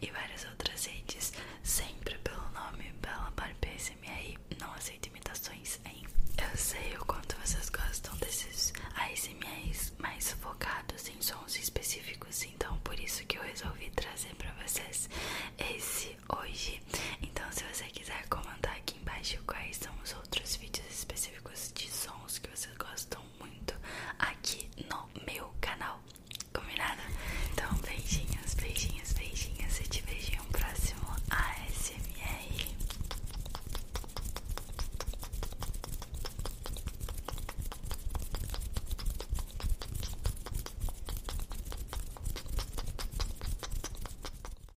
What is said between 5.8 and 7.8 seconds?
hein? Eu sei o quanto vocês